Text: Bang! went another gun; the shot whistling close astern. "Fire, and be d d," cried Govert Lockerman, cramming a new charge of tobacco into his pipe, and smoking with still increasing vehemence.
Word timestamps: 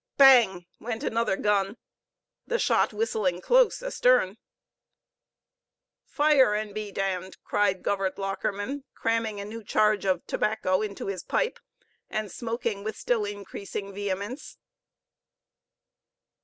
Bang! 0.17 0.65
went 0.79 1.03
another 1.03 1.37
gun; 1.37 1.77
the 2.47 2.57
shot 2.57 2.91
whistling 2.91 3.39
close 3.39 3.83
astern. 3.83 4.37
"Fire, 6.07 6.55
and 6.55 6.73
be 6.73 6.91
d 6.91 7.03
d," 7.03 7.29
cried 7.43 7.83
Govert 7.83 8.17
Lockerman, 8.17 8.83
cramming 8.95 9.39
a 9.39 9.45
new 9.45 9.63
charge 9.63 10.05
of 10.05 10.25
tobacco 10.25 10.81
into 10.81 11.05
his 11.05 11.21
pipe, 11.21 11.59
and 12.09 12.31
smoking 12.31 12.83
with 12.83 12.97
still 12.97 13.25
increasing 13.25 13.93
vehemence. 13.93 14.57